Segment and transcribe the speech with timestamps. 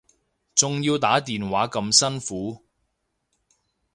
[0.55, 2.65] 仲要打電話咁辛苦